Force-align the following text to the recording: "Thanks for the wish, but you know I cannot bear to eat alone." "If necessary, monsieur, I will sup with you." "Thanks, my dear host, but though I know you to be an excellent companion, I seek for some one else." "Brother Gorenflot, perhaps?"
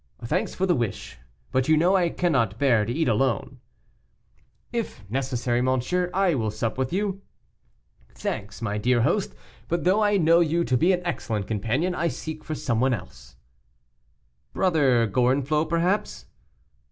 "Thanks 0.25 0.55
for 0.55 0.65
the 0.65 0.73
wish, 0.73 1.19
but 1.51 1.67
you 1.67 1.77
know 1.77 1.95
I 1.95 2.09
cannot 2.09 2.57
bear 2.57 2.85
to 2.85 2.91
eat 2.91 3.07
alone." 3.07 3.59
"If 4.73 5.05
necessary, 5.11 5.61
monsieur, 5.61 6.09
I 6.11 6.33
will 6.33 6.49
sup 6.49 6.75
with 6.75 6.91
you." 6.91 7.21
"Thanks, 8.15 8.63
my 8.63 8.79
dear 8.79 9.01
host, 9.03 9.35
but 9.67 9.83
though 9.83 10.01
I 10.03 10.17
know 10.17 10.39
you 10.39 10.63
to 10.63 10.75
be 10.75 10.91
an 10.91 11.05
excellent 11.05 11.45
companion, 11.45 11.93
I 11.93 12.07
seek 12.07 12.43
for 12.43 12.55
some 12.55 12.79
one 12.81 12.95
else." 12.95 13.35
"Brother 14.53 15.05
Gorenflot, 15.05 15.69
perhaps?" 15.69 16.25